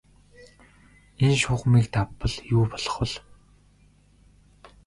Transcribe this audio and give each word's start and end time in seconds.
Энэ 1.23 1.35
шугамыг 1.41 1.85
давбал 1.95 2.33
юу 2.55 2.63
болох 2.71 2.95
бол? 3.01 3.13